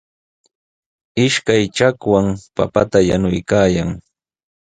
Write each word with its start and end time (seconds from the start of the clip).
Ishkay 1.25 1.63
chakwan 1.75 2.27
papata 2.57 2.99
yanuykaayan. 3.09 3.89